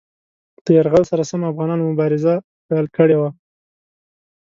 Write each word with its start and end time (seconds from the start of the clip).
له 0.63 0.69
یرغل 0.77 1.03
سره 1.11 1.23
سم 1.29 1.41
افغانانو 1.51 1.87
مبارزه 1.91 2.33
پیل 2.67 2.85
کړې 2.97 3.17
وه. 3.17 3.29